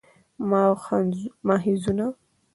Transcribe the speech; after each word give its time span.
ماخذونه: 0.49 2.05